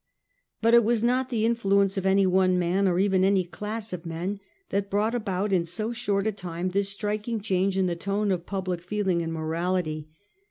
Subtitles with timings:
[0.63, 4.03] But it was not the influence of any one mfl.n; or even any class of
[4.03, 4.39] men,
[4.69, 8.47] that brought about in so short a time this striking change in the tone of
[8.47, 10.09] public feeling and morality.